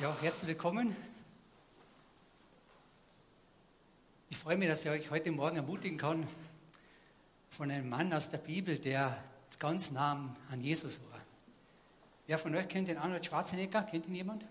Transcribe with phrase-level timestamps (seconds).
[0.00, 0.96] Ja, herzlich willkommen.
[4.30, 6.26] Ich freue mich, dass ich euch heute Morgen ermutigen kann
[7.50, 9.22] von einem Mann aus der Bibel, der
[9.58, 11.20] ganz nah an Jesus war.
[12.26, 13.82] Wer von euch kennt den Arnold Schwarzenegger?
[13.82, 14.46] Kennt ihn jemand?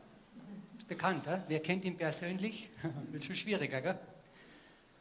[0.77, 1.43] Ist bekannt, oder?
[1.47, 2.69] Wer kennt ihn persönlich?
[3.11, 3.97] Wird schon schwieriger, gell?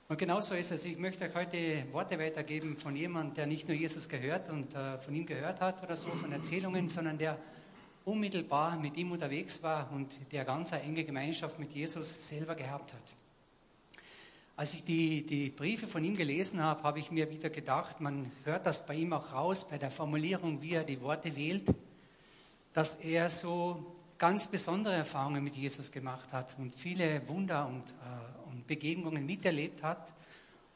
[0.08, 0.82] Und genauso ist es.
[0.86, 4.96] Ich möchte euch heute Worte weitergeben von jemandem, der nicht nur Jesus gehört und äh,
[4.96, 7.36] von ihm gehört hat oder so, von Erzählungen, sondern der
[8.08, 13.02] unmittelbar mit ihm unterwegs war und der ganz enge Gemeinschaft mit Jesus selber gehabt hat.
[14.56, 18.32] Als ich die, die Briefe von ihm gelesen habe, habe ich mir wieder gedacht, man
[18.44, 21.72] hört das bei ihm auch raus, bei der Formulierung, wie er die Worte wählt,
[22.72, 28.50] dass er so ganz besondere Erfahrungen mit Jesus gemacht hat und viele Wunder und, äh,
[28.50, 30.12] und Begegnungen miterlebt hat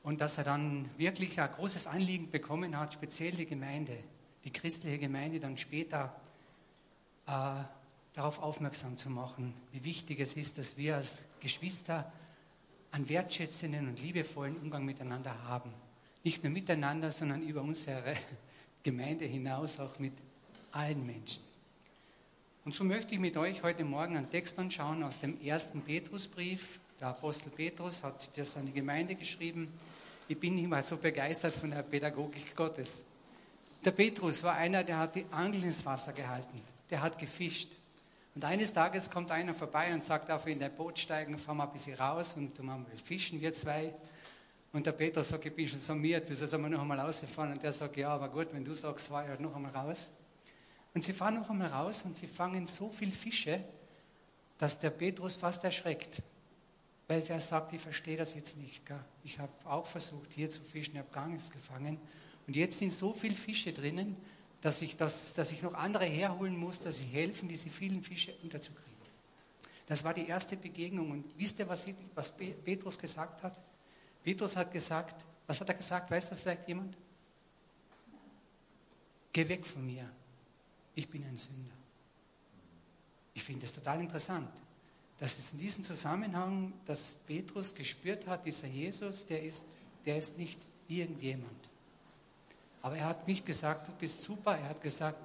[0.02, 3.96] und dass er dann wirklich ein großes Anliegen bekommen hat, speziell die Gemeinde,
[4.44, 6.14] die christliche Gemeinde dann später
[7.32, 7.64] äh,
[8.14, 12.10] darauf aufmerksam zu machen, wie wichtig es ist, dass wir als Geschwister
[12.90, 15.72] einen wertschätzenden und liebevollen Umgang miteinander haben.
[16.24, 18.14] Nicht nur miteinander, sondern über unsere
[18.82, 20.12] Gemeinde hinaus auch mit
[20.72, 21.42] allen Menschen.
[22.66, 26.80] Und so möchte ich mit euch heute Morgen einen Text anschauen aus dem ersten Petrusbrief.
[27.00, 29.68] Der Apostel Petrus hat das an die Gemeinde geschrieben.
[30.28, 33.02] Ich bin immer so begeistert von der Pädagogik Gottes.
[33.84, 37.70] Der Petrus war einer, der hat die Angel ins Wasser gehalten der hat gefischt.
[38.34, 41.56] Und eines Tages kommt einer vorbei und sagt, darf ich in dein Boot steigen, fahren
[41.56, 43.94] wir ein bisschen raus und machen wir fischen, wir zwei.
[44.72, 47.52] Und der Peter sagt, ich bin schon summiert, wieso sollen wir noch einmal rausfahren?
[47.52, 50.08] Und der sagt, ja, aber gut, wenn du sagst, fahr ich noch einmal raus.
[50.94, 53.60] Und sie fahren noch einmal raus und sie fangen so viel Fische,
[54.58, 56.22] dass der Petrus fast erschreckt.
[57.08, 58.84] Weil er sagt, ich verstehe das jetzt nicht.
[58.84, 59.00] Gell?
[59.24, 61.98] Ich habe auch versucht, hier zu fischen, ich habe gar nichts gefangen.
[62.46, 64.16] Und jetzt sind so viele Fische drinnen,
[64.62, 68.32] dass ich, das, dass ich noch andere herholen muss, dass sie helfen, diese vielen Fische
[68.42, 68.92] unterzukriegen.
[69.86, 71.10] Das war die erste Begegnung.
[71.10, 73.54] Und wisst ihr, was, was Petrus gesagt hat?
[74.22, 76.10] Petrus hat gesagt, was hat er gesagt?
[76.10, 76.96] Weiß das vielleicht jemand?
[79.32, 80.08] Geh weg von mir.
[80.94, 81.72] Ich bin ein Sünder.
[83.34, 84.50] Ich finde es total interessant,
[85.18, 89.62] dass es in diesem Zusammenhang, dass Petrus gespürt hat, dieser Jesus, der ist,
[90.06, 91.71] der ist nicht irgendjemand.
[92.82, 94.58] Aber er hat nicht gesagt, du bist super.
[94.58, 95.20] Er hat gesagt,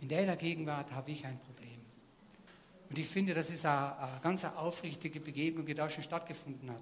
[0.00, 1.80] in deiner Gegenwart habe ich ein Problem.
[2.88, 6.80] Und ich finde, das ist eine, eine ganz aufrichtige Begegnung, die da schon stattgefunden hat.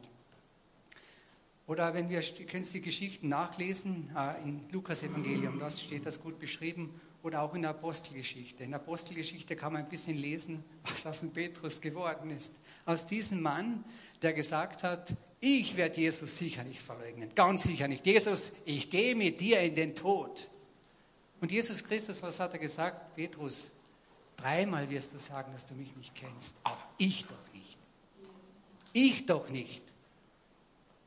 [1.66, 6.21] Oder wenn wir, ihr könnt die Geschichten nachlesen, äh, in Lukas Evangelium, da steht das
[6.21, 8.65] gut beschrieben, oder auch in der Apostelgeschichte.
[8.65, 12.54] In der Apostelgeschichte kann man ein bisschen lesen, was aus dem Petrus geworden ist.
[12.84, 13.82] Aus diesem Mann,
[14.21, 18.06] der gesagt hat, ich werde Jesus sicher nicht verleugnen, ganz sicher nicht.
[18.06, 20.49] Jesus, ich gehe mit dir in den Tod.
[21.38, 23.15] Und Jesus Christus, was hat er gesagt?
[23.15, 23.71] Petrus,
[24.38, 27.77] dreimal wirst du sagen, dass du mich nicht kennst, aber ich doch nicht.
[28.94, 29.83] Ich doch nicht.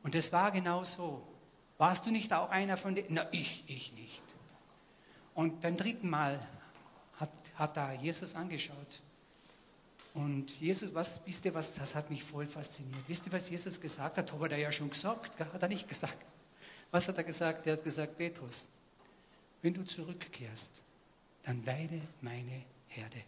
[0.03, 1.27] Und es war genau so.
[1.79, 3.07] Warst du nicht auch einer von denen?
[3.09, 4.21] Na, ich, ich nicht.
[5.33, 6.45] Und beim dritten Mal
[7.15, 9.01] hat, hat er Jesus angeschaut
[10.17, 13.03] und Jesus, was, wisst ihr was, das hat mich voll fasziniert.
[13.07, 14.33] Wisst ihr, was Jesus gesagt hat?
[14.33, 16.17] Hat er ja schon gesagt, hat er nicht gesagt.
[16.89, 17.67] Was hat er gesagt?
[17.67, 18.67] Er hat gesagt, Petrus,
[19.61, 20.71] wenn du zurückkehrst,
[21.43, 23.21] dann weide meine Herde.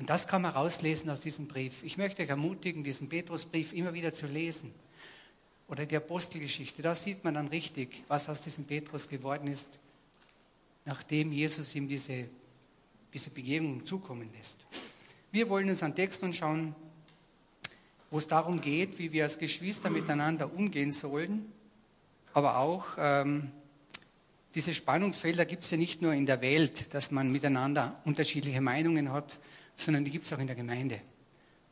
[0.00, 1.84] Und das kann man rauslesen aus diesem Brief.
[1.84, 4.74] Ich möchte euch ermutigen, diesen Petrusbrief immer wieder zu lesen.
[5.68, 6.82] Oder die Apostelgeschichte.
[6.82, 9.78] Da sieht man dann richtig, was aus diesem Petrus geworden ist,
[10.84, 12.24] nachdem Jesus ihm diese,
[13.14, 14.56] diese Begegnung zukommen lässt.
[15.36, 16.74] Wir wollen uns einen Text anschauen,
[18.10, 21.52] wo es darum geht, wie wir als Geschwister miteinander umgehen sollen,
[22.32, 23.50] aber auch ähm,
[24.54, 29.12] diese Spannungsfelder gibt es ja nicht nur in der Welt, dass man miteinander unterschiedliche Meinungen
[29.12, 29.38] hat,
[29.76, 31.02] sondern die gibt es auch in der Gemeinde.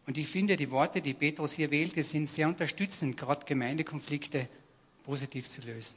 [0.07, 4.47] Und ich finde, die Worte, die Petrus hier wählte, sind sehr unterstützend, gerade Gemeindekonflikte
[5.07, 5.97] positiv zu lösen.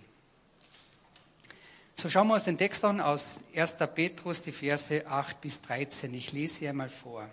[1.98, 3.76] So schauen wir uns den Text an aus 1.
[3.94, 6.14] Petrus, die Verse 8 bis 13.
[6.14, 7.28] Ich lese sie einmal vor.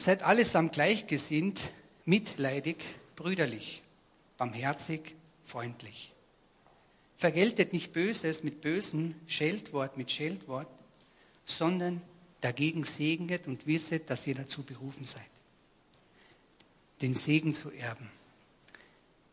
[0.00, 1.60] Seid allesamt gleichgesinnt,
[2.06, 2.78] mitleidig,
[3.16, 3.82] brüderlich,
[4.38, 5.14] barmherzig,
[5.44, 6.14] freundlich.
[7.18, 10.68] Vergeltet nicht Böses mit Bösen, Scheltwort mit Scheltwort,
[11.44, 12.00] sondern
[12.40, 15.20] dagegen segnet und wisset, dass ihr dazu berufen seid,
[17.02, 18.10] den Segen zu erben.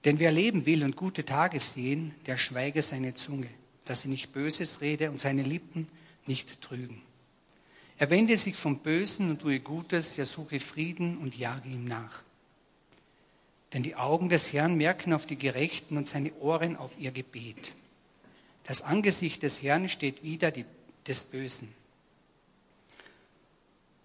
[0.03, 3.49] Denn wer leben will und gute Tage sehen, der schweige seine Zunge,
[3.85, 5.87] dass sie nicht Böses rede und seine Lippen
[6.25, 7.01] nicht trügen.
[7.99, 12.21] Er wende sich vom Bösen und tue Gutes, er suche Frieden und jage ihm nach.
[13.73, 17.73] Denn die Augen des Herrn merken auf die Gerechten und seine Ohren auf ihr Gebet.
[18.65, 20.65] Das Angesicht des Herrn steht wieder die,
[21.07, 21.73] des Bösen.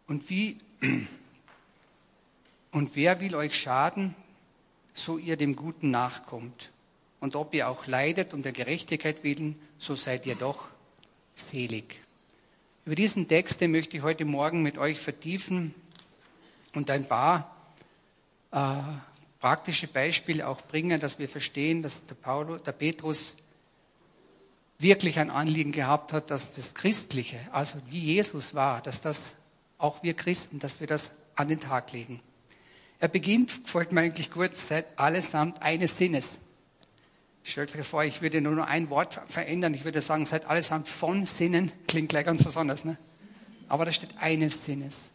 [0.07, 0.59] Und wie
[2.73, 4.15] und wer will euch schaden,
[4.95, 6.71] so ihr dem Guten nachkommt?
[7.21, 10.67] Und ob ihr auch leidet um der Gerechtigkeit willen, so seid ihr doch
[11.35, 12.01] selig.
[12.85, 15.73] Über diesen Text den möchte ich heute Morgen mit euch vertiefen
[16.75, 17.55] und ein paar
[18.51, 18.59] äh,
[19.39, 23.37] praktische Beispiele auch bringen, dass wir verstehen, dass der, Paulus, der Petrus
[24.81, 29.35] wirklich ein Anliegen gehabt hat, dass das Christliche, also wie Jesus war, dass das
[29.79, 32.21] auch wir Christen, dass wir das an den Tag legen.
[32.99, 36.39] Er beginnt, folgt mir eigentlich gut, seid allesamt eines Sinnes.
[37.45, 39.75] Stellt euch vor, ich würde nur noch ein Wort verändern.
[39.75, 41.73] Ich würde sagen, seid allesamt von Sinnen.
[41.89, 42.97] Klingt gleich ganz besonders, ne?
[43.69, 45.09] Aber da steht eines Sinnes.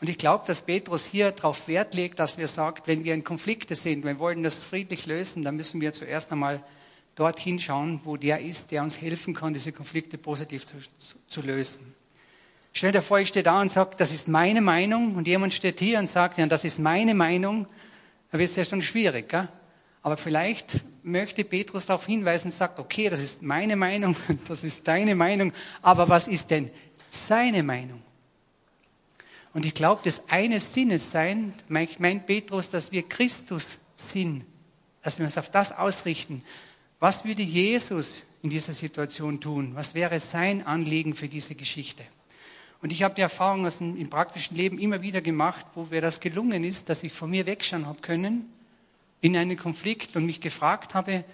[0.00, 3.22] Und ich glaube, dass Petrus hier darauf Wert legt, dass wir sagt, wenn wir in
[3.22, 6.62] Konflikte sind, wir wollen das friedlich lösen, dann müssen wir zuerst einmal
[7.16, 10.76] dorthin schauen, wo der ist, der uns helfen kann, diese Konflikte positiv zu,
[11.28, 11.94] zu, lösen.
[12.72, 15.80] Stell dir vor, ich stehe da und sage, das ist meine Meinung, und jemand steht
[15.80, 17.66] hier und sagt, ja, das ist meine Meinung,
[18.30, 19.28] dann wird es ja schon schwierig.
[19.28, 19.48] Gell?
[20.02, 24.16] Aber vielleicht möchte Petrus darauf hinweisen sagt, okay, das ist meine Meinung,
[24.48, 25.52] das ist deine Meinung,
[25.82, 26.70] aber was ist denn
[27.10, 28.02] seine Meinung?
[29.52, 33.66] Und ich glaube, das eines Sinnes sein, meint Petrus, dass wir Christus
[33.96, 34.44] sind,
[35.02, 36.44] dass wir uns auf das ausrichten.
[37.00, 39.74] Was würde Jesus in dieser Situation tun?
[39.74, 42.04] Was wäre sein Anliegen für diese Geschichte?
[42.80, 46.00] Und ich habe die Erfahrung aus dem, im praktischen Leben immer wieder gemacht, wo mir
[46.00, 48.48] das gelungen ist, dass ich von mir wegschauen habe können
[49.20, 51.24] in einen Konflikt und mich gefragt habe,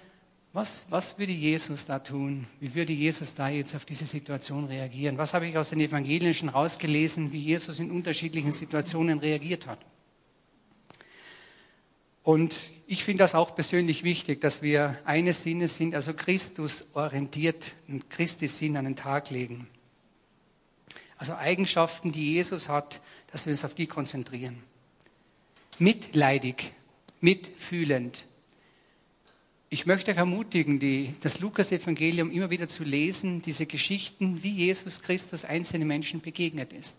[0.53, 2.47] was, was würde Jesus da tun?
[2.61, 5.19] Wie würde Jesus da jetzt auf diese Situation reagieren?
[5.19, 9.79] Was habe ich aus den Evangelien schon rausgelesen, wie Jesus in unterschiedlichen Situationen reagiert hat?
[12.23, 12.57] Und
[12.87, 18.09] ich finde das auch persönlich wichtig, dass wir eines Sinnes sind, also Christus orientiert und
[18.11, 19.69] Christi Sinn an den Tag legen.
[21.19, 23.01] Also Eigenschaften, die Jesus hat,
[23.31, 24.63] dass wir uns auf die konzentrieren.
[25.79, 26.73] Mitleidig,
[27.21, 28.27] mitfühlend,
[29.69, 35.03] ich möchte euch ermutigen, die, das Lukas-Evangelium immer wieder zu lesen, diese Geschichten, wie Jesus
[35.03, 36.97] Christus einzelnen Menschen begegnet ist.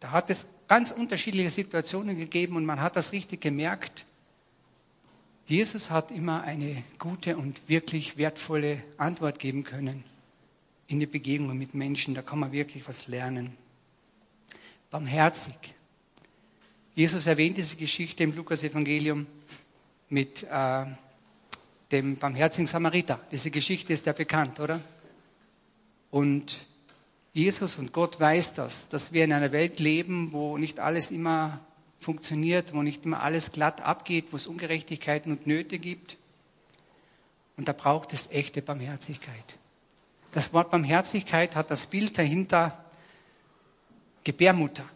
[0.00, 4.06] Da hat es ganz unterschiedliche Situationen gegeben und man hat das richtig gemerkt.
[5.46, 10.02] Jesus hat immer eine gute und wirklich wertvolle Antwort geben können
[10.88, 12.14] in die Begegnung mit Menschen.
[12.14, 13.54] Da kann man wirklich was lernen.
[14.90, 15.75] Barmherzig.
[16.96, 19.26] Jesus erwähnt diese Geschichte im Lukas-Evangelium
[20.08, 20.86] mit äh,
[21.92, 23.20] dem barmherzigen Samariter.
[23.30, 24.80] Diese Geschichte ist ja bekannt, oder?
[26.10, 26.56] Und
[27.34, 31.60] Jesus und Gott weiß das, dass wir in einer Welt leben, wo nicht alles immer
[32.00, 36.16] funktioniert, wo nicht immer alles glatt abgeht, wo es Ungerechtigkeiten und Nöte gibt.
[37.58, 39.58] Und da braucht es echte Barmherzigkeit.
[40.32, 42.82] Das Wort Barmherzigkeit hat das Bild dahinter
[44.24, 44.88] Gebärmutter.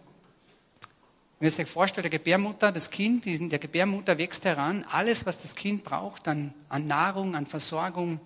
[1.40, 5.54] Wenn ihr euch vorstellt, der Gebärmutter, das Kind, der Gebärmutter wächst heran, alles, was das
[5.54, 8.20] Kind braucht an, an Nahrung, an Versorgung,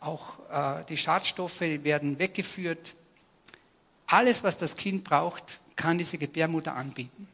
[0.00, 2.94] auch äh, die Schadstoffe werden weggeführt.
[4.06, 7.28] Alles, was das Kind braucht, kann diese Gebärmutter anbieten.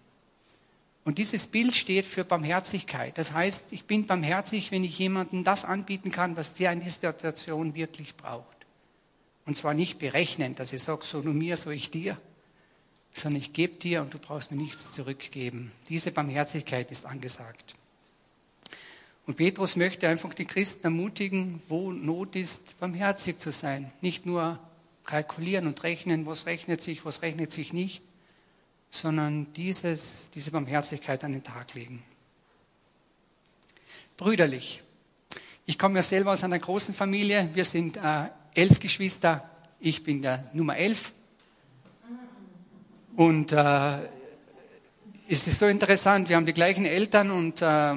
[1.05, 3.17] Und dieses Bild steht für Barmherzigkeit.
[3.17, 7.13] Das heißt, ich bin barmherzig, wenn ich jemandem das anbieten kann, was der in dieser
[7.13, 8.67] Situation wirklich braucht.
[9.47, 12.17] Und zwar nicht berechnend, dass ich sage, so nur mir, so ich dir,
[13.13, 15.73] sondern ich gebe dir und du brauchst mir nichts zurückgeben.
[15.89, 17.75] Diese Barmherzigkeit ist angesagt.
[19.27, 23.93] Und Petrus möchte einfach die Christen ermutigen, wo Not ist, barmherzig zu sein.
[24.01, 24.59] Nicht nur
[25.05, 28.03] kalkulieren und rechnen, was rechnet sich, was rechnet sich nicht,
[28.91, 32.03] sondern dieses, diese Barmherzigkeit an den Tag legen.
[34.17, 34.83] Brüderlich.
[35.65, 37.49] Ich komme ja selber aus einer großen Familie.
[37.55, 39.49] Wir sind äh, elf Geschwister.
[39.79, 41.13] Ich bin der Nummer elf.
[43.17, 43.99] Und äh,
[45.29, 47.95] es ist so interessant, wir haben die gleichen Eltern und äh,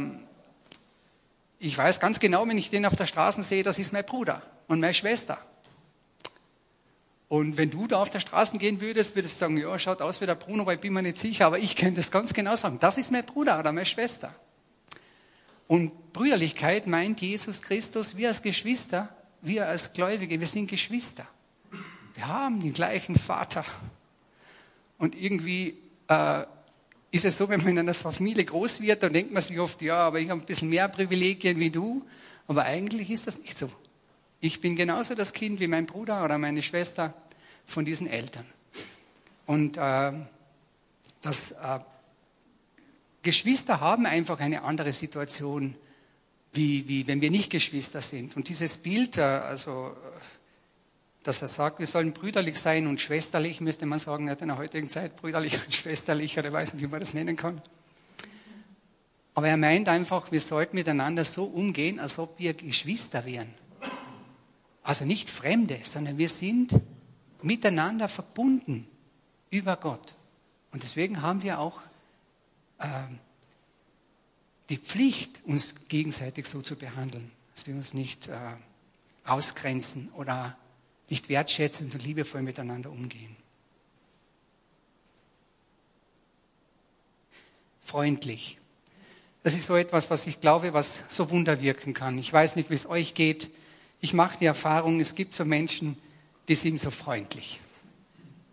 [1.60, 4.42] ich weiß ganz genau, wenn ich den auf der Straße sehe, das ist mein Bruder
[4.68, 5.38] und meine Schwester.
[7.30, 10.22] Und wenn du da auf der Straße gehen würdest, würdest du sagen, ja, schaut aus
[10.22, 12.56] wie der Bruno, weil ich bin mir nicht sicher, aber ich könnte das ganz genau
[12.56, 12.78] sagen.
[12.80, 14.36] Das ist mein Bruder oder meine Schwester.
[15.68, 19.10] Und Brüderlichkeit meint Jesus Christus, wir als Geschwister,
[19.42, 21.26] wir als Gläubige, wir sind Geschwister.
[22.14, 23.66] Wir haben den gleichen Vater.
[25.04, 25.76] Und irgendwie
[26.08, 26.46] äh,
[27.12, 29.82] ist es so, wenn man in einer Familie groß wird, dann denkt man sich oft,
[29.82, 32.08] ja, aber ich habe ein bisschen mehr Privilegien wie du.
[32.48, 33.70] Aber eigentlich ist das nicht so.
[34.40, 37.14] Ich bin genauso das Kind wie mein Bruder oder meine Schwester
[37.66, 38.46] von diesen Eltern.
[39.46, 40.14] Und äh,
[41.20, 41.80] das äh,
[43.24, 45.76] Geschwister haben einfach eine andere Situation,
[46.54, 48.38] wie, wie wenn wir nicht Geschwister sind.
[48.38, 49.98] Und dieses Bild, äh, also
[51.24, 54.90] dass er sagt, wir sollen brüderlich sein und schwesterlich, müsste man sagen, in der heutigen
[54.90, 57.62] Zeit brüderlich und schwesterlich, oder weiß nicht, wie man das nennen kann.
[59.34, 63.54] Aber er meint einfach, wir sollten miteinander so umgehen, als ob wir Geschwister wären.
[64.84, 66.80] Also nicht Fremde, sondern wir sind
[67.42, 68.86] miteinander verbunden
[69.50, 70.16] über Gott.
[70.72, 71.80] Und deswegen haben wir auch
[72.80, 72.88] äh,
[74.70, 78.38] die Pflicht, uns gegenseitig so zu behandeln, dass wir uns nicht äh,
[79.26, 80.58] ausgrenzen oder
[81.10, 83.36] nicht wertschätzend und liebevoll miteinander umgehen.
[87.84, 88.58] Freundlich.
[89.44, 92.18] Das ist so etwas, was ich glaube, was so Wunder wirken kann.
[92.18, 93.50] Ich weiß nicht, wie es euch geht.
[94.00, 95.98] Ich mache die Erfahrung, es gibt so Menschen,
[96.48, 97.60] die sind so freundlich.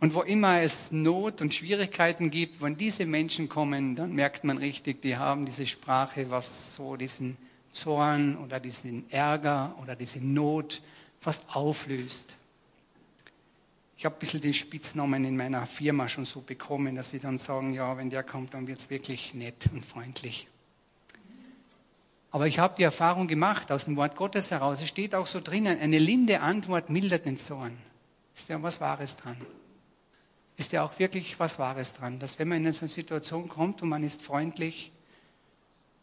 [0.01, 4.59] Und wo immer es Not und Schwierigkeiten gibt, wenn diese Menschen kommen, dann merkt man
[4.59, 7.37] richtig, die haben diese Sprache, was so diesen
[7.73, 10.83] Zorn oder diesen Ärger oder diese Not
[11.21, 12.35] fast auflöst.
[14.01, 17.37] Ich habe ein bisschen den Spitznamen in meiner Firma schon so bekommen, dass sie dann
[17.37, 20.49] sagen, ja, wenn der kommt, dann wird es wirklich nett und freundlich.
[22.31, 24.81] Aber ich habe die Erfahrung gemacht aus dem Wort Gottes heraus.
[24.81, 27.77] Es steht auch so drinnen, eine linde Antwort mildert den Zorn.
[28.35, 29.37] Ist ja was Wahres dran.
[30.57, 33.83] Ist ja auch wirklich was Wahres dran, dass wenn man in so eine Situation kommt
[33.83, 34.93] und man ist freundlich,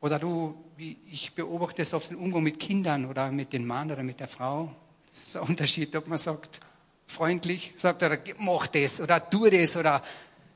[0.02, 3.92] oder du, wie ich beobachte es oft den Umgang mit Kindern oder mit dem Mann
[3.92, 4.72] oder mit der Frau.
[5.10, 6.60] Das ist ein Unterschied, ob man sagt,
[7.08, 10.04] freundlich sagt oder mach das oder tu das oder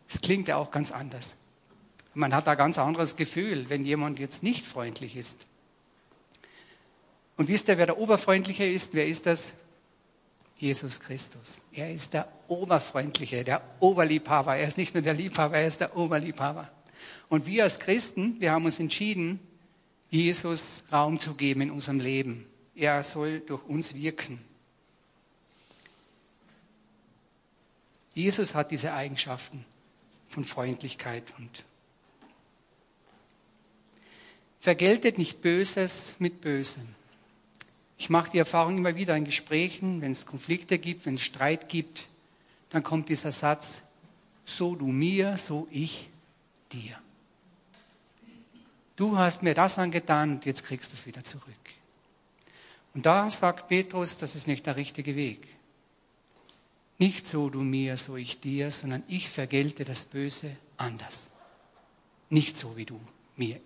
[0.08, 1.36] es klingt ja auch ganz anders.
[2.14, 5.36] Man hat ein ganz anderes Gefühl, wenn jemand jetzt nicht freundlich ist.
[7.38, 8.90] Und wisst ihr, wer der Oberfreundliche ist?
[8.92, 9.46] Wer ist das?
[10.58, 11.58] Jesus Christus.
[11.72, 14.58] Er ist der Oberfreundliche, der Oberliebhaber.
[14.58, 16.70] Er ist nicht nur der Liebhaber, er ist der Oberliebhaber.
[17.30, 19.40] Und wir als Christen, wir haben uns entschieden,
[20.10, 22.46] Jesus Raum zu geben in unserem Leben.
[22.76, 24.42] Er soll durch uns wirken.
[28.14, 29.66] Jesus hat diese Eigenschaften
[30.28, 31.64] von Freundlichkeit und
[34.60, 36.88] vergeltet nicht Böses mit Bösem.
[37.98, 41.70] Ich mache die Erfahrung immer wieder in Gesprächen, wenn es Konflikte gibt, wenn es Streit
[41.70, 42.08] gibt,
[42.70, 43.82] dann kommt dieser Satz,
[44.46, 46.10] so du mir, so ich
[46.72, 46.98] dir.
[48.96, 51.46] Du hast mir das angetan und jetzt kriegst du es wieder zurück.
[52.94, 55.48] Und da sagt Petrus, das ist nicht der richtige Weg.
[57.02, 61.32] Nicht so du mir, so ich dir, sondern ich vergelte das Böse anders.
[62.30, 63.02] Nicht so wie du
[63.36, 63.60] mir.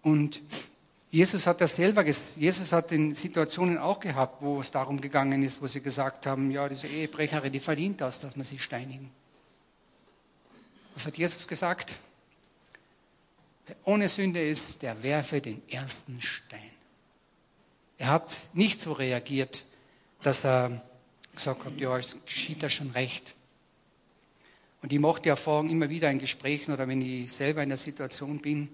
[0.00, 0.40] Und
[1.10, 2.04] Jesus hat das selber,
[2.36, 6.52] Jesus hat in Situationen auch gehabt, wo es darum gegangen ist, wo sie gesagt haben,
[6.52, 9.10] ja, diese Ehebrecherin, die verdient das, dass man sie steinigen.
[10.94, 11.98] Was hat Jesus gesagt?
[13.66, 16.60] Wer ohne Sünde ist, der werfe den ersten Stein.
[17.98, 19.64] Er hat nicht so reagiert,
[20.22, 20.80] dass er
[21.34, 23.34] gesagt habe, ja, es geschieht da schon recht.
[24.82, 27.78] Und ich mache die Erfahrung immer wieder in Gesprächen oder wenn ich selber in der
[27.78, 28.68] Situation bin,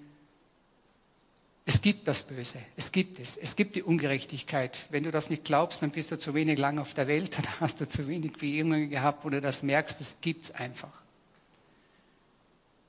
[1.67, 4.87] es gibt das Böse, es gibt es, es gibt die Ungerechtigkeit.
[4.89, 7.61] Wenn du das nicht glaubst, dann bist du zu wenig lang auf der Welt, dann
[7.61, 11.03] hast du zu wenig Begegnungen gehabt, wo du das merkst, es gibt es einfach.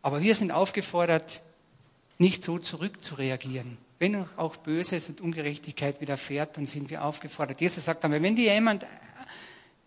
[0.01, 1.41] Aber wir sind aufgefordert,
[2.17, 3.77] nicht so zurückzureagieren.
[3.99, 7.59] Wenn auch Böses und Ungerechtigkeit widerfährt, dann sind wir aufgefordert.
[7.59, 8.85] Jesus sagt aber, wenn dir jemand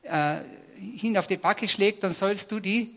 [0.02, 0.38] äh,
[0.76, 2.96] hin auf die Backe schlägt, dann sollst du die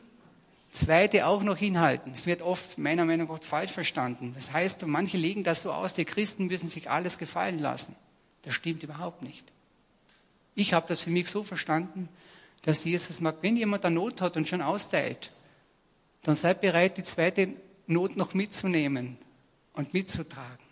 [0.72, 2.12] zweite auch noch hinhalten.
[2.14, 4.34] Es wird oft, meiner Meinung nach, falsch verstanden.
[4.36, 7.96] Das heißt, manche legen das so aus, die Christen müssen sich alles gefallen lassen.
[8.44, 9.46] Das stimmt überhaupt nicht.
[10.54, 12.10] Ich habe das für mich so verstanden,
[12.64, 15.32] dass Jesus sagt, wenn jemand eine Not hat und schon austeilt,
[16.24, 17.54] dann seid bereit, die zweite
[17.88, 19.18] Not noch mitzunehmen
[19.74, 20.66] und mitzutragen.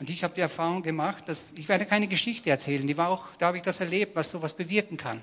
[0.00, 3.26] Und ich habe die Erfahrung gemacht, dass ich werde keine Geschichte erzählen, die war auch,
[3.38, 5.22] da habe ich das erlebt, was sowas bewirken kann.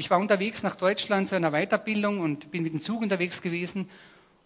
[0.00, 3.86] Ich war unterwegs nach Deutschland zu einer Weiterbildung und bin mit dem Zug unterwegs gewesen.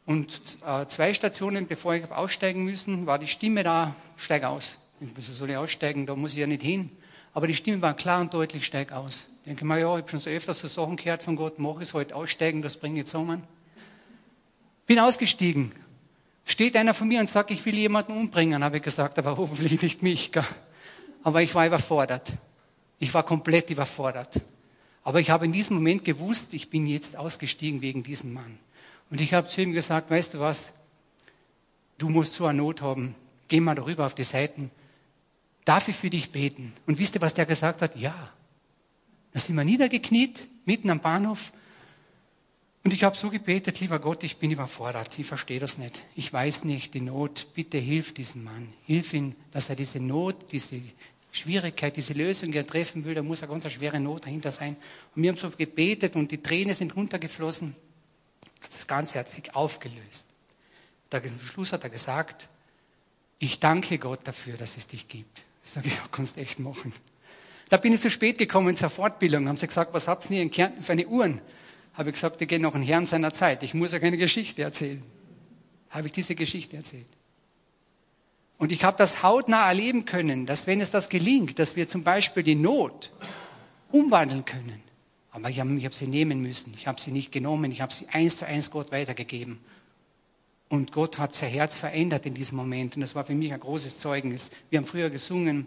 [0.04, 4.78] Und äh, zwei Stationen, bevor ich aussteigen müssen, war die Stimme da, steig aus.
[4.98, 6.06] Wieso soll ich aussteigen?
[6.06, 6.90] Da muss ich ja nicht hin.
[7.34, 9.26] Aber die Stimme war klar und deutlich, steig aus.
[9.42, 11.80] Ich denke mal, ja, ich habe schon so öfters so Sachen gehört von Gott, mach
[11.80, 13.44] es heute aussteigen, das bringe ich zusammen.
[14.88, 15.70] Bin ausgestiegen.
[16.44, 19.80] Steht einer von mir und sagt, ich will jemanden umbringen, habe ich gesagt, aber hoffentlich
[19.80, 20.32] nicht mich.
[21.22, 22.32] Aber ich war überfordert.
[22.98, 24.40] Ich war komplett überfordert.
[25.04, 28.58] Aber ich habe in diesem Moment gewusst, ich bin jetzt ausgestiegen wegen diesem Mann.
[29.10, 30.64] Und ich habe zu ihm gesagt, weißt du was,
[31.98, 33.14] du musst so eine Not haben,
[33.48, 34.70] geh mal darüber auf die Seiten.
[35.64, 36.72] Darf ich für dich beten?
[36.86, 37.96] Und wisst ihr, was der gesagt hat?
[37.96, 38.32] Ja.
[39.32, 41.52] Da sind wir niedergekniet, mitten am Bahnhof.
[42.82, 46.04] Und ich habe so gebetet, lieber Gott, ich bin überfordert, ich verstehe das nicht.
[46.14, 48.72] Ich weiß nicht die Not, bitte hilf diesem Mann.
[48.86, 50.80] Hilf ihm, dass er diese Not, diese
[51.34, 54.76] Schwierigkeit, diese Lösung er treffen will, da muss eine ganz schwere Not dahinter sein.
[55.14, 57.74] Und wir haben so gebetet und die Tränen sind runtergeflossen.
[58.62, 60.26] Das Ganze hat sich aufgelöst.
[61.10, 62.48] Am Schluss hat er gesagt,
[63.38, 65.42] ich danke Gott dafür, dass es dich gibt.
[65.62, 66.92] Sag ich, ja, kannst echt machen.
[67.68, 69.48] Da bin ich zu spät gekommen zur Fortbildung.
[69.48, 71.40] Haben sie gesagt, was habt ihr in Kärnten für eine Uhren?
[71.94, 73.62] Habe ich gesagt, ich gehe noch ein Herrn seiner Zeit.
[73.62, 75.02] Ich muss ja keine Geschichte erzählen.
[75.90, 77.06] Habe ich diese Geschichte erzählt.
[78.64, 82.02] Und ich habe das hautnah erleben können, dass wenn es das gelingt, dass wir zum
[82.02, 83.12] Beispiel die Not
[83.92, 84.82] umwandeln können.
[85.32, 86.72] Aber ich habe hab sie nehmen müssen.
[86.74, 87.70] Ich habe sie nicht genommen.
[87.72, 89.58] Ich habe sie eins zu eins Gott weitergegeben.
[90.70, 92.96] Und Gott hat sein Herz verändert in diesem Moment.
[92.96, 94.50] Und das war für mich ein großes Zeugnis.
[94.70, 95.66] Wir haben früher gesungen,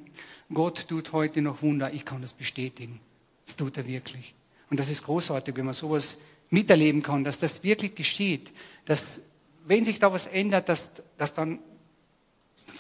[0.52, 1.94] Gott tut heute noch Wunder.
[1.94, 3.00] Ich kann das bestätigen.
[3.46, 4.34] Das tut er wirklich.
[4.72, 6.18] Und das ist großartig, wenn man sowas
[6.50, 8.52] miterleben kann, dass das wirklich geschieht.
[8.86, 9.20] Dass,
[9.68, 11.60] wenn sich da was ändert, dass, dass dann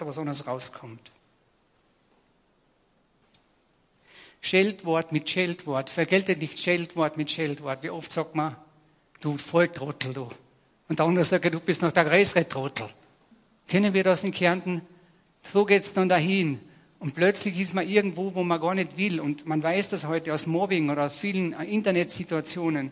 [0.01, 1.12] anderes rauskommt.
[4.42, 5.89] Scheldwort mit Scheldwort.
[5.89, 7.84] Vergelte nicht Scheldwort mit Scheldwort.
[7.84, 8.56] Wie oft sagt man,
[9.22, 10.30] du Volltrottel, du.
[10.88, 12.89] Und der andere sagt, du bist noch der größere Trottel.
[13.68, 14.82] Kennen wir das in Kärnten?
[15.42, 16.60] So geht's dann dahin.
[17.00, 19.20] Und plötzlich ist man irgendwo, wo man gar nicht will.
[19.20, 22.92] Und man weiß das heute aus Mobbing oder aus vielen Internetsituationen.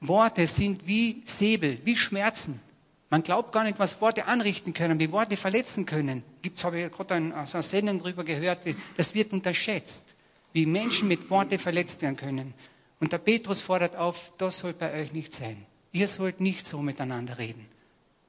[0.00, 2.60] Worte sind wie Säbel, wie Schmerzen.
[3.08, 6.24] Man glaubt gar nicht, was Worte anrichten können, wie Worte verletzen können.
[6.42, 8.60] Gibt's, habe ich gerade eine, so eine Sendung darüber gehört,
[8.96, 10.02] das wird unterschätzt,
[10.52, 12.54] wie Menschen mit Worte verletzt werden können.
[12.98, 15.66] Und der Petrus fordert auf, das soll bei euch nicht sein.
[15.92, 17.66] Ihr sollt nicht so miteinander reden.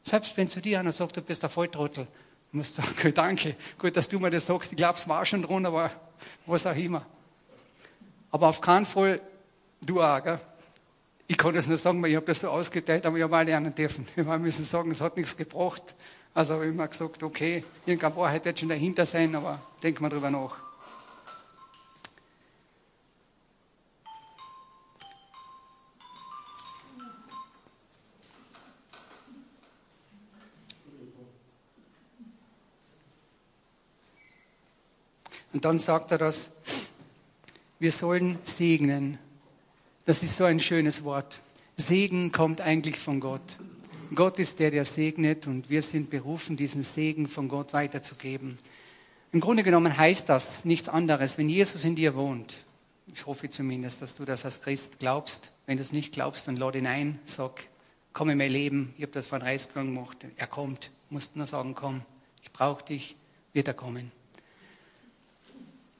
[0.04, 2.08] Selbst wenn zu dir einer sagt, du bist der Volltrottel,
[2.52, 5.26] du musst sagen, okay, danke, gut, dass du mir das sagst, ich glaube, es war
[5.26, 5.92] schon dran, aber
[6.46, 7.06] was auch immer.
[8.32, 9.22] Aber auf keinen Fall
[9.82, 10.40] du auch, gell?
[11.30, 13.44] Ich kann das nur sagen, weil ich habe das so ausgeteilt, aber ich habe auch
[13.44, 14.08] lernen dürfen.
[14.16, 15.94] Wir müssen sagen, es hat nichts gebracht.
[16.34, 20.10] Also habe ich immer gesagt, okay, irgendein Wahrheit wird schon dahinter sein, aber denken wir
[20.10, 20.56] drüber nach.
[35.54, 36.52] Und dann sagt er das,
[37.80, 39.18] wir sollen segnen.
[40.08, 41.42] Das ist so ein schönes Wort.
[41.76, 43.58] Segen kommt eigentlich von Gott.
[44.16, 48.58] Gott ist der, der segnet und wir sind berufen, diesen Segen von Gott weiterzugeben.
[49.34, 52.56] Im Grunde genommen heißt das nichts anderes, wenn Jesus in dir wohnt.
[53.14, 55.52] Ich hoffe zumindest, dass du das als Christ glaubst.
[55.66, 57.68] Wenn du es nicht glaubst, dann lade ihn ein, sag,
[58.14, 58.94] komm in mein Leben.
[58.96, 60.26] Ich habe das vor 30 Jahren gemacht.
[60.38, 60.90] Er kommt.
[61.10, 62.02] Musst nur sagen, komm,
[62.44, 63.18] ich brauche dich,
[63.52, 64.14] wird er kommen.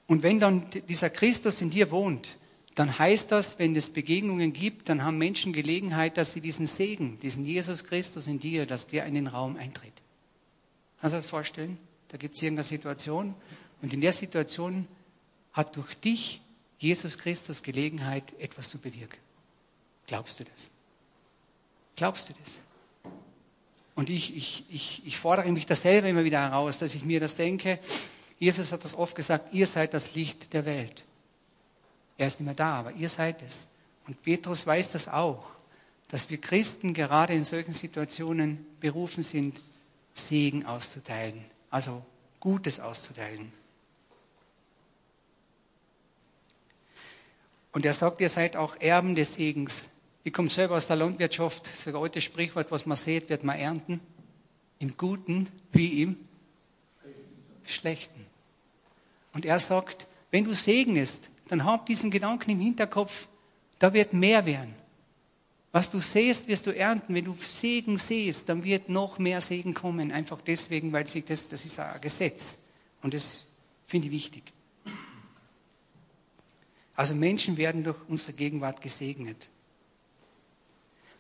[0.08, 2.38] Und wenn dann dieser Christus in dir wohnt,
[2.78, 7.20] dann heißt das, wenn es Begegnungen gibt, dann haben Menschen Gelegenheit, dass sie diesen Segen,
[7.22, 9.94] diesen Jesus Christus in dir, dass der in den Raum eintritt.
[11.02, 11.80] Kannst du das vorstellen?
[12.10, 13.34] Da gibt es irgendeine Situation
[13.82, 14.88] und in der Situation
[15.54, 16.40] hat durch dich
[16.78, 19.18] Jesus Christus Gelegenheit, etwas zu bewirken.
[20.06, 20.70] Glaubst du das?
[21.96, 23.12] Glaubst du das?
[23.96, 27.20] Und ich, ich, ich, ich fordere mich das selber immer wieder heraus, dass ich mir
[27.20, 27.80] das denke,
[28.38, 31.04] Jesus hat das oft gesagt, ihr seid das Licht der Welt.
[32.18, 33.68] Er ist nicht mehr da, aber ihr seid es.
[34.08, 35.44] Und Petrus weiß das auch,
[36.08, 39.60] dass wir Christen gerade in solchen Situationen berufen sind,
[40.14, 42.04] Segen auszuteilen, also
[42.40, 43.52] Gutes auszuteilen.
[47.72, 49.84] Und er sagt, ihr seid auch Erben des Segens.
[50.24, 53.60] Ich komme selber aus der Landwirtschaft, ist ein altes Sprichwort, was man sät, wird man
[53.60, 54.00] ernten.
[54.80, 56.18] Im Guten wie im
[57.66, 58.26] Schlechten.
[59.34, 63.28] Und er sagt, wenn du segnest, dann hab diesen Gedanken im Hinterkopf,
[63.80, 64.76] da wird mehr werden.
[65.72, 67.14] Was du sähst, wirst du ernten.
[67.14, 70.12] Wenn du Segen sähst, dann wird noch mehr Segen kommen.
[70.12, 72.56] Einfach deswegen, weil sich das, das ist ein Gesetz.
[73.02, 73.44] Und das
[73.86, 74.44] finde ich wichtig.
[76.96, 79.50] Also Menschen werden durch unsere Gegenwart gesegnet.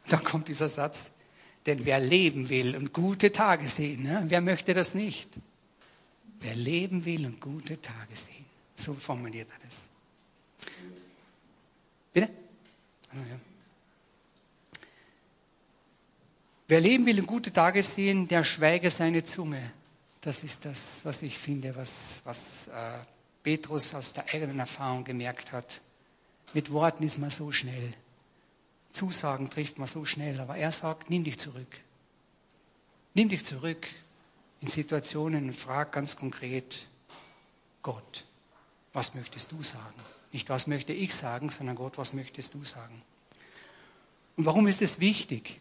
[0.06, 1.12] Und dann kommt dieser Satz,
[1.68, 4.24] denn wer leben will und gute Tage sehen, ne?
[4.28, 5.30] wer möchte das nicht?
[6.40, 8.46] Wer leben will und gute Tage sehen.
[8.76, 9.82] So formuliert er das.
[12.14, 12.30] Bitte?
[13.12, 13.16] Ah.
[16.68, 19.72] Wer leben will und gute Tage sehen, der schweige seine Zunge.
[20.20, 21.94] Das ist das, was ich finde, was,
[22.26, 23.00] was äh,
[23.44, 25.80] Petrus aus der eigenen Erfahrung gemerkt hat.
[26.54, 27.94] Mit Worten ist man so schnell.
[28.92, 30.42] Zusagen trifft man so schnell.
[30.42, 31.80] Aber er sagt, nimm dich zurück.
[33.14, 33.88] Nimm dich zurück
[34.60, 36.88] in Situationen und frag ganz konkret
[37.82, 38.26] Gott,
[38.92, 40.02] was möchtest du sagen?
[40.32, 43.02] Nicht, was möchte ich sagen, sondern Gott, was möchtest du sagen?
[44.36, 45.60] Und warum ist es wichtig?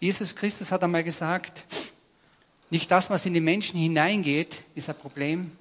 [0.00, 1.64] Jesus Christus hat einmal gesagt,
[2.70, 5.52] nicht das, was in die Menschen hineingeht, ist ein Problem,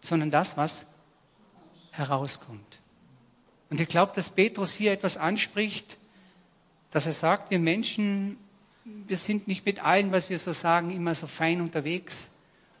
[0.00, 0.82] sondern das, was
[1.92, 2.78] herauskommt.
[3.68, 5.96] Und ich glaube, dass Petrus hier etwas anspricht,
[6.90, 8.36] dass er sagt, wir Menschen,
[8.84, 12.28] wir sind nicht mit allem, was wir so sagen, immer so fein unterwegs.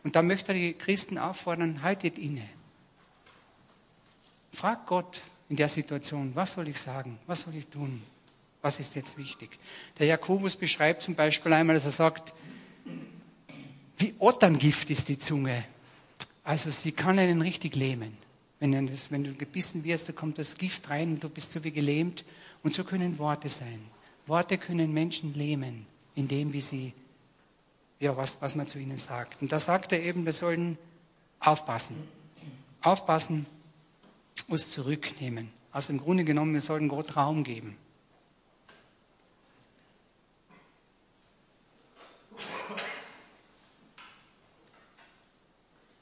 [0.02, 2.48] Und da möchte er die Christen auffordern, haltet inne.
[4.52, 8.02] Frag Gott in der Situation, was soll ich sagen, was soll ich tun,
[8.62, 9.58] was ist jetzt wichtig.
[9.98, 12.32] Der Jakobus beschreibt zum Beispiel einmal, dass er sagt,
[13.98, 15.64] wie Otterngift ist die Zunge.
[16.42, 18.16] Also sie kann einen richtig lähmen.
[18.58, 21.64] Wenn, das, wenn du gebissen wirst, da kommt das Gift rein und du bist so
[21.64, 22.24] wie gelähmt.
[22.62, 23.80] Und so können Worte sein.
[24.26, 26.92] Worte können Menschen lähmen, indem wie sie,
[27.98, 29.40] ja, was, was man zu ihnen sagt.
[29.40, 30.78] Und da sagt er eben, wir sollen
[31.40, 31.96] aufpassen.
[32.82, 33.46] Aufpassen,
[34.48, 35.50] uns zurücknehmen.
[35.72, 37.76] Also im Grunde genommen, wir sollten Gott Raum geben.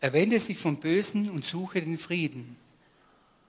[0.00, 2.56] Er wende sich vom Bösen und suche den Frieden.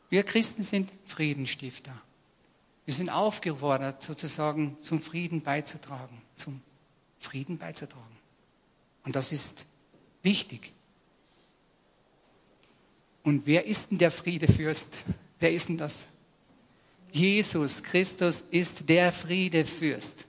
[0.09, 1.93] Wir Christen sind Friedenstifter.
[2.85, 6.61] Wir sind aufgefordert, sozusagen zum Frieden beizutragen, zum
[7.19, 8.17] Frieden beizutragen.
[9.03, 9.65] Und das ist
[10.23, 10.73] wichtig.
[13.23, 14.89] Und wer ist denn der Friedefürst?
[15.39, 15.99] Wer ist denn das?
[17.11, 20.25] Jesus Christus ist der Friedefürst.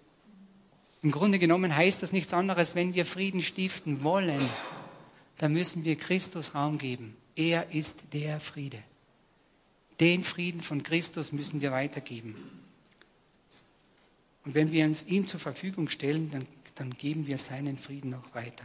[1.02, 4.40] Im Grunde genommen heißt das nichts anderes, wenn wir Frieden stiften wollen,
[5.38, 7.16] dann müssen wir Christus Raum geben.
[7.36, 8.82] Er ist der Friede.
[9.98, 12.34] Den Frieden von Christus müssen wir weitergeben.
[14.44, 18.34] Und wenn wir uns ihm zur Verfügung stellen, dann, dann geben wir seinen Frieden auch
[18.34, 18.64] weiter.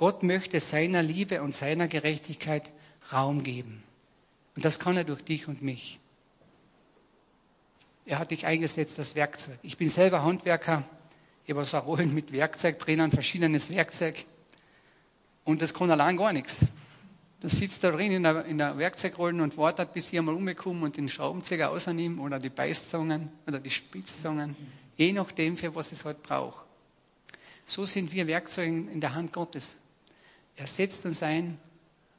[0.00, 2.70] Gott möchte seiner Liebe und seiner Gerechtigkeit
[3.12, 3.82] Raum geben.
[4.56, 6.00] Und das kann er durch dich und mich.
[8.06, 9.58] Er hat dich eingesetzt, das Werkzeug.
[9.62, 10.84] Ich bin selber Handwerker
[11.50, 14.24] ich habe so Rollen mit Werkzeug drinnen, verschiedenes Werkzeug.
[15.42, 16.58] Und das kann allein gar nichts.
[17.40, 20.84] Das sitzt da drin in der, in der Werkzeugrollen und wartet, bis ich einmal umkomme
[20.84, 24.54] und den Schraubenzieher rausnehme oder die Beißzangen oder die Spitzzangen.
[24.96, 26.64] Je nachdem, für was es halt braucht.
[27.66, 29.74] So sind wir Werkzeuge in der Hand Gottes.
[30.60, 31.58] Er setzt uns ein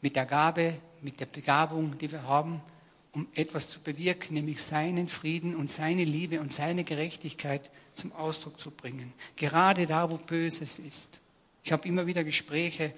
[0.01, 0.73] mit der Gabe,
[1.03, 2.59] mit der Begabung, die wir haben,
[3.11, 8.59] um etwas zu bewirken, nämlich seinen Frieden und seine Liebe und seine Gerechtigkeit zum Ausdruck
[8.59, 9.13] zu bringen.
[9.35, 11.19] Gerade da, wo Böses ist.
[11.63, 12.93] Ich habe immer wieder Gespräche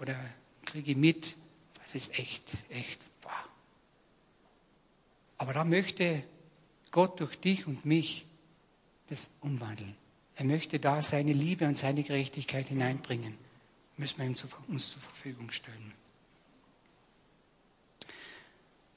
[0.00, 0.16] oder
[0.64, 1.36] kriege mit,
[1.80, 3.44] das ist echt, echt wahr.
[5.38, 6.24] Aber da möchte
[6.90, 8.26] Gott durch dich und mich
[9.10, 9.94] das umwandeln.
[10.34, 13.41] Er möchte da seine Liebe und seine Gerechtigkeit hineinbringen.
[13.96, 15.92] Müssen wir ihm zu, uns zur Verfügung stellen.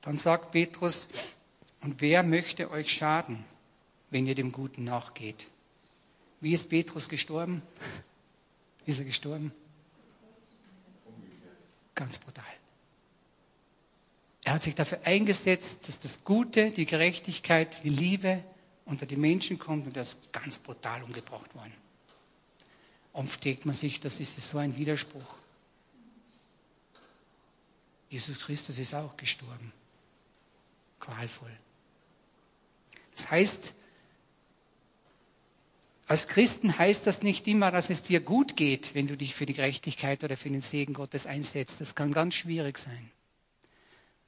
[0.02, 1.08] Dann sagt Petrus,
[1.82, 3.44] und wer möchte euch schaden?
[4.16, 5.48] wenn ihr dem Guten nachgeht.
[6.40, 7.62] Wie ist Petrus gestorben?
[8.86, 9.52] Wie ist er gestorben?
[11.94, 12.46] Ganz brutal.
[14.46, 18.42] Er hat sich dafür eingesetzt, dass das Gute, die Gerechtigkeit, die Liebe
[18.86, 21.74] unter die Menschen kommt und er ist ganz brutal umgebracht worden.
[23.16, 25.36] Oft denkt man sich, das ist so ein Widerspruch.
[28.10, 29.72] Jesus Christus ist auch gestorben.
[31.00, 31.56] Qualvoll.
[33.16, 33.74] Das heißt,
[36.08, 39.46] als Christen heißt das nicht immer, dass es dir gut geht, wenn du dich für
[39.46, 41.80] die Gerechtigkeit oder für den Segen Gottes einsetzt.
[41.80, 43.12] Das kann ganz schwierig sein.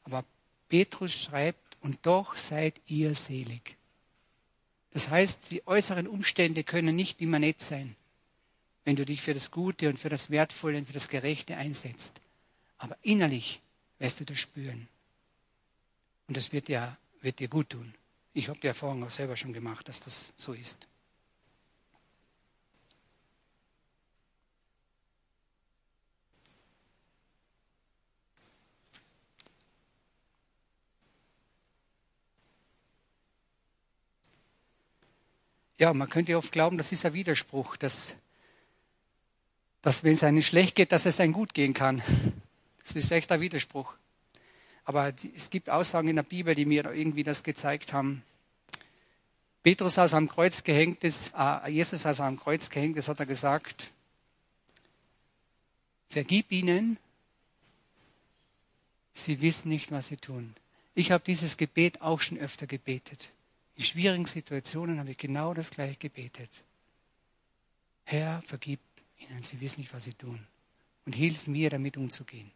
[0.06, 0.24] Aber
[0.70, 3.76] Petrus schreibt, und doch seid ihr selig.
[4.92, 7.98] Das heißt, die äußeren Umstände können nicht immer nett sein,
[8.88, 12.22] wenn du dich für das Gute und für das Wertvolle und für das Gerechte einsetzt.
[12.78, 13.62] Aber innerlich
[14.00, 14.88] wirst du das spüren.
[16.30, 17.94] Und das wird dir, wird dir gut tun.
[18.34, 20.88] Ich habe die Erfahrung auch selber schon gemacht, dass das so ist.
[35.78, 38.14] Ja, man könnte oft glauben, das ist ein Widerspruch, dass,
[39.82, 42.02] dass wenn es einem schlecht geht, dass es einem gut gehen kann.
[42.84, 43.94] Das ist echt ein Widerspruch.
[44.86, 48.24] Aber es gibt Aussagen in der Bibel, die mir irgendwie das gezeigt haben.
[49.62, 53.20] Petrus, als am Kreuz gehängt ist, äh, Jesus, als er am Kreuz gehängt ist, hat
[53.20, 53.92] er gesagt,
[56.08, 56.98] vergib ihnen,
[59.14, 60.56] sie wissen nicht, was sie tun.
[60.96, 63.32] Ich habe dieses Gebet auch schon öfter gebetet.
[63.76, 66.50] In schwierigen Situationen habe ich genau das gleiche gebetet.
[68.06, 68.80] Herr, vergib
[69.30, 70.46] ihnen, sie wissen nicht, was sie tun.
[71.06, 72.52] Und hilf mir, damit umzugehen.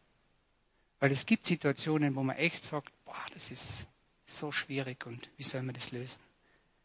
[1.00, 3.88] Weil es gibt Situationen, wo man echt sagt, boah, das ist
[4.26, 6.20] so schwierig und wie soll man das lösen?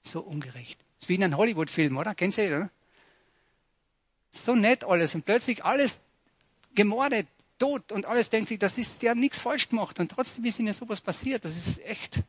[0.03, 0.79] So ungerecht.
[0.81, 2.15] Das ist wie in einem Hollywood-Film, oder?
[2.15, 2.71] Du den, oder?
[4.37, 5.99] so nett alles und plötzlich alles
[6.75, 7.27] gemordet,
[7.59, 10.59] tot und alles denkt sich, das ist, die haben nichts falsch gemacht und trotzdem ist
[10.59, 11.45] ihnen sowas passiert.
[11.45, 12.23] Das ist echt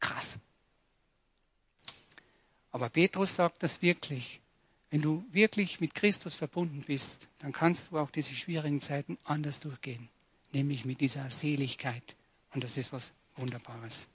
[0.00, 0.30] krass.
[2.72, 4.40] Aber Petrus sagt das wirklich.
[4.90, 9.60] Wenn du wirklich mit Christus verbunden bist, dann kannst du auch diese schwierigen Zeiten anders
[9.60, 10.08] durchgehen.
[10.52, 12.14] Nämlich mit dieser Seligkeit.
[12.52, 14.06] Und das ist was Wunderbares.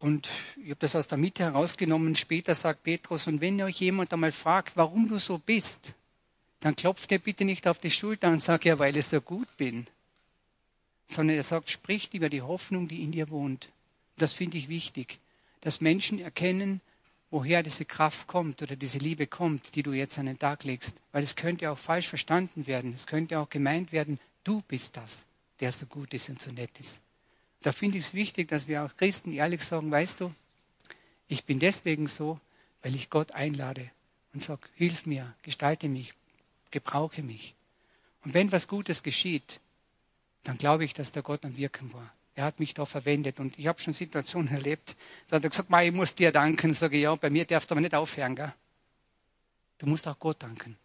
[0.00, 2.14] Und ich habe das aus der Mitte herausgenommen.
[2.16, 5.94] Später sagt Petrus, und wenn euch jemand einmal fragt, warum du so bist,
[6.60, 9.48] dann klopft er bitte nicht auf die Schulter und sagt, ja, weil ich so gut
[9.56, 9.86] bin.
[11.08, 13.70] Sondern er sagt, spricht über die Hoffnung, die in dir wohnt.
[14.16, 15.18] Das finde ich wichtig,
[15.60, 16.80] dass Menschen erkennen,
[17.30, 20.96] woher diese Kraft kommt oder diese Liebe kommt, die du jetzt an den Tag legst.
[21.12, 22.92] Weil es könnte auch falsch verstanden werden.
[22.94, 25.26] Es könnte auch gemeint werden, du bist das,
[25.60, 27.00] der so gut ist und so nett ist.
[27.62, 30.32] Da finde ich es wichtig, dass wir auch Christen ehrlich sagen, weißt du,
[31.26, 32.40] ich bin deswegen so,
[32.82, 33.90] weil ich Gott einlade
[34.32, 36.14] und sage, hilf mir, gestalte mich,
[36.70, 37.54] gebrauche mich.
[38.24, 39.60] Und wenn was Gutes geschieht,
[40.44, 42.12] dann glaube ich, dass der Gott am Wirken war.
[42.38, 44.94] Er hat mich da verwendet und ich habe schon Situationen erlebt,
[45.28, 46.72] da hat er gesagt, ich muss dir danken.
[46.72, 48.36] Sage ich, ja, bei mir darfst du aber nicht aufhören.
[48.36, 48.54] Gell?
[49.78, 50.76] Du musst auch Gott danken.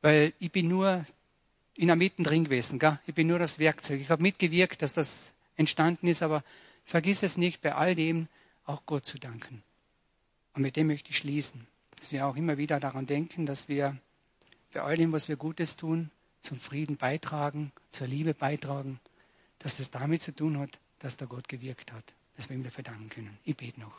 [0.00, 1.04] Weil ich bin nur
[1.74, 2.78] in der Mitte drin gewesen.
[2.78, 2.98] Gell?
[3.06, 4.00] Ich bin nur das Werkzeug.
[4.00, 5.12] Ich habe mitgewirkt, dass das
[5.56, 6.42] entstanden ist, aber
[6.86, 8.28] vergiss es nicht, bei all dem
[8.64, 9.62] auch Gott zu danken.
[10.54, 11.66] Und mit dem möchte ich schließen,
[11.98, 13.94] dass wir auch immer wieder daran denken, dass wir
[14.72, 19.00] bei all dem, was wir Gutes tun, zum Frieden beitragen, zur Liebe beitragen,
[19.58, 22.04] dass das damit zu tun hat, dass der Gott gewirkt hat,
[22.36, 23.38] dass wir ihm dafür danken können.
[23.44, 23.94] Ich bete noch.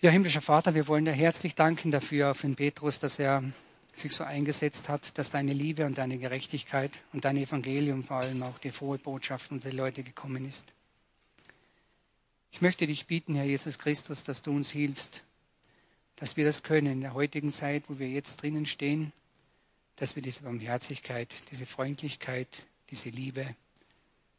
[0.00, 3.42] Ja, himmlischer Vater, wir wollen dir herzlich danken dafür, für den Petrus, dass er
[3.92, 8.44] sich so eingesetzt hat, dass deine Liebe und deine Gerechtigkeit und dein Evangelium vor allem
[8.44, 10.64] auch die frohe Botschaft unter die Leute gekommen ist.
[12.52, 15.24] Ich möchte dich bieten, Herr Jesus Christus, dass du uns hilfst,
[16.14, 19.12] dass wir das können in der heutigen Zeit, wo wir jetzt drinnen stehen,
[19.96, 23.56] dass wir diese Barmherzigkeit, diese Freundlichkeit, diese Liebe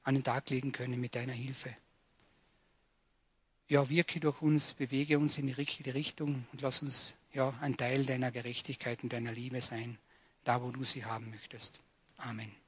[0.04, 1.76] an den Tag legen können mit deiner Hilfe.
[3.68, 7.78] Ja, wirke durch uns, bewege uns in die richtige Richtung und lass uns ja, ein
[7.78, 10.00] Teil deiner Gerechtigkeit und deiner Liebe sein,
[10.44, 11.80] da wo du sie haben möchtest.
[12.18, 12.59] Amen.